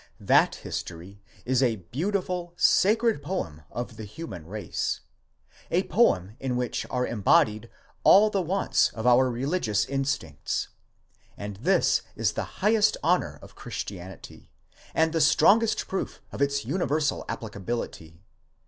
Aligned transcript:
That 0.19 0.55
history 0.55 1.21
is 1.45 1.61
a 1.61 1.75
beautiful, 1.91 2.55
sacred 2.57 3.21
poem 3.21 3.61
of 3.69 3.97
the 3.97 4.03
human 4.03 4.47
race—a 4.47 5.83
poem 5.89 6.35
in 6.39 6.57
which 6.57 6.87
are 6.89 7.05
embodied 7.05 7.69
all 8.03 8.31
the 8.31 8.41
wants 8.41 8.89
of 8.95 9.05
our 9.05 9.29
religious 9.29 9.85
instinct; 9.85 10.69
and 11.37 11.57
this 11.57 12.01
is 12.15 12.31
the 12.31 12.61
highest 12.65 12.97
honour 13.03 13.37
of 13.43 13.53
Christianity, 13.53 14.49
and 14.95 15.13
the 15.13 15.21
strongest 15.21 15.87
proof 15.87 16.19
of 16.31 16.41
its 16.41 16.65
universal 16.65 17.23
applicability. 17.29 18.23